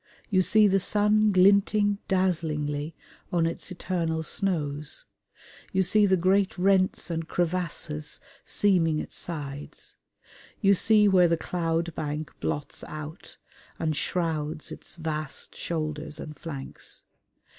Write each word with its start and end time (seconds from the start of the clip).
You 0.31 0.41
see 0.41 0.67
the 0.67 0.79
sun 0.79 1.31
glinting 1.31 1.99
dazzlingly 2.07 2.95
on 3.31 3.45
its 3.45 3.69
eternal 3.71 4.23
snows; 4.23 5.05
you 5.73 5.83
see 5.83 6.07
the 6.07 6.17
great 6.17 6.57
rents 6.57 7.11
and 7.11 7.27
crevasses 7.27 8.19
seaming 8.43 8.97
its 8.97 9.15
sides; 9.15 9.97
you 10.59 10.73
see 10.73 11.07
where 11.07 11.27
the 11.27 11.37
cloud 11.37 11.93
bank 11.93 12.33
blots 12.39 12.83
out 12.85 13.37
and 13.77 13.95
shrouds 13.95 14.71
its 14.71 14.95
vast 14.95 15.55
shoulders 15.55 16.19
and 16.19 16.35
flanks. 16.39 17.03